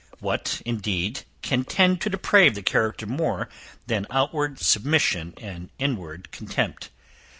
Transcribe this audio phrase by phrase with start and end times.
[0.17, 3.49] What, indeed, can tend to deprave the character more
[3.85, 6.89] than outward submission and inward contempt?